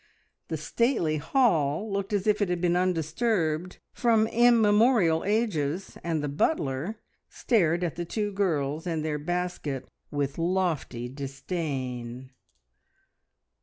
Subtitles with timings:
[0.47, 6.27] The stately hall looked as if it had been undisturbed from immemorial ages, and the
[6.27, 6.97] butler
[7.29, 12.31] stared at the two girls and their basket with lofty disdain.